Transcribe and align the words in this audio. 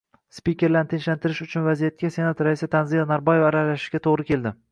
Spikerlarni 0.35 0.89
tinchlantirish 0.93 1.41
uchun 1.45 1.67
vaziyatga 1.67 2.11
Senat 2.17 2.41
raisi 2.49 2.71
Tanzila 2.77 3.05
Norboyeva 3.11 3.47
aralashishiga 3.53 4.03
to‘g‘ri 4.09 4.29
keldi 4.31 4.57